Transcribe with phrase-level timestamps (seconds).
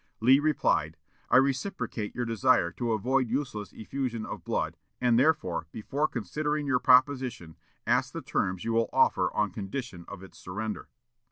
[0.19, 0.97] Lee replied,
[1.29, 6.79] "I reciprocate your desire to avoid useless effusion of blood, and therefore, before considering your
[6.79, 10.89] proposition, ask the terms you will offer on condition of its surrender."